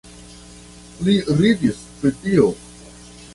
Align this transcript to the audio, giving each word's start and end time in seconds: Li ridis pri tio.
Li 1.09 1.15
ridis 1.41 1.85
pri 2.01 2.15
tio. 2.25 2.49